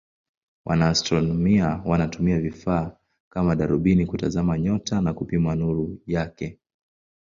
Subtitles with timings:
[0.65, 2.91] Wanaastronomia wanatumia vifaa
[3.29, 6.59] kama darubini kutazama nyota na kupima nuru yake.